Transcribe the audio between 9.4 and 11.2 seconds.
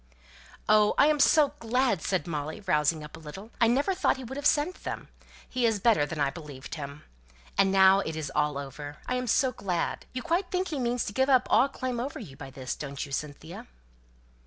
glad! You quite think he means to